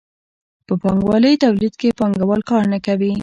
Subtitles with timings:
[0.67, 3.11] په پانګوالي تولید کې پانګوال کار نه کوي.